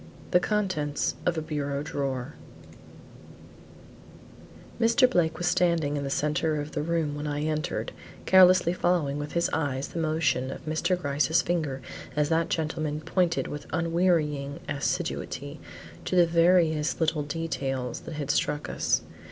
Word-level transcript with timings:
THE 0.31 0.39
CONTENTS 0.39 1.13
OF 1.27 1.37
A 1.37 1.43
BUREAU 1.43 1.83
DRAWER 1.83 2.33
Mr. 4.79 5.07
Blake 5.07 5.37
was 5.37 5.45
standing 5.45 5.95
in 5.95 6.03
the 6.03 6.09
centre 6.09 6.59
of 6.59 6.71
the 6.71 6.81
room 6.81 7.13
when 7.13 7.27
I 7.27 7.43
entered, 7.43 7.91
carelessly 8.25 8.73
following 8.73 9.19
with 9.19 9.33
his 9.33 9.47
eyes 9.53 9.89
the 9.89 9.99
motion 9.99 10.49
of 10.49 10.65
Mr. 10.65 10.99
Gryce's 10.99 11.43
finger 11.43 11.83
as 12.15 12.29
that 12.29 12.49
gentleman 12.49 12.99
pointed 13.01 13.47
with 13.47 13.67
unwearying 13.71 14.59
assiduity 14.67 15.59
to 16.05 16.15
the 16.15 16.25
various 16.25 16.99
little 16.99 17.21
details 17.21 17.99
that 17.99 18.13
had 18.15 18.31
struck 18.31 18.69
us. 18.71 19.03